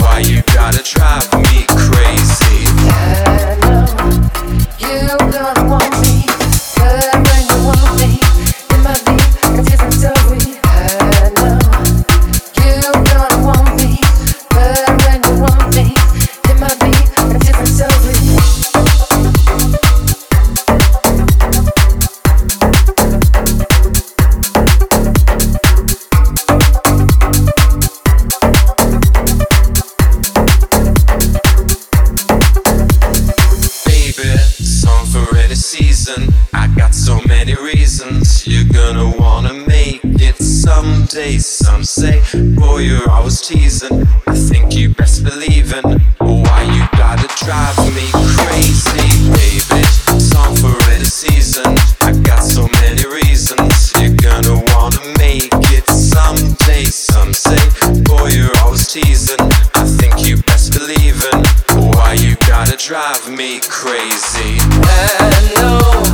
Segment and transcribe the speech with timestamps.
[0.00, 2.37] Why you gotta drive me crazy?
[35.48, 36.28] better season.
[36.52, 41.38] I got so many reasons you're gonna wanna make it someday.
[41.38, 42.20] Some say,
[42.54, 44.06] boy, you're always teasing.
[44.26, 47.77] I think you best believe in why you gotta drive.
[62.78, 64.58] drive me crazy.
[64.60, 66.07] Hello.